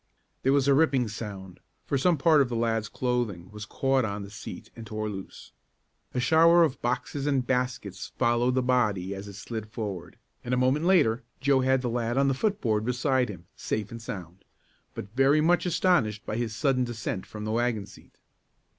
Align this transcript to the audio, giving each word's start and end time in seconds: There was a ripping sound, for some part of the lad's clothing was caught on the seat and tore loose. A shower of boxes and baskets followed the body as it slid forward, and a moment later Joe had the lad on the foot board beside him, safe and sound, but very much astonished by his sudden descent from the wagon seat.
There 0.41 0.51
was 0.51 0.67
a 0.67 0.73
ripping 0.73 1.09
sound, 1.09 1.59
for 1.85 1.95
some 1.95 2.17
part 2.17 2.41
of 2.41 2.49
the 2.49 2.55
lad's 2.55 2.89
clothing 2.89 3.51
was 3.51 3.67
caught 3.67 4.03
on 4.03 4.23
the 4.23 4.31
seat 4.31 4.71
and 4.75 4.83
tore 4.87 5.07
loose. 5.09 5.51
A 6.15 6.19
shower 6.19 6.63
of 6.63 6.81
boxes 6.81 7.27
and 7.27 7.45
baskets 7.45 8.11
followed 8.17 8.55
the 8.55 8.63
body 8.63 9.13
as 9.13 9.27
it 9.27 9.33
slid 9.33 9.69
forward, 9.69 10.17
and 10.43 10.55
a 10.55 10.57
moment 10.57 10.85
later 10.85 11.21
Joe 11.39 11.59
had 11.61 11.83
the 11.83 11.87
lad 11.91 12.17
on 12.17 12.29
the 12.29 12.33
foot 12.33 12.61
board 12.61 12.83
beside 12.83 13.29
him, 13.29 13.45
safe 13.55 13.91
and 13.91 14.01
sound, 14.01 14.43
but 14.95 15.15
very 15.15 15.39
much 15.39 15.67
astonished 15.67 16.25
by 16.25 16.35
his 16.35 16.55
sudden 16.55 16.83
descent 16.83 17.27
from 17.27 17.45
the 17.45 17.51
wagon 17.51 17.85
seat. 17.85 18.17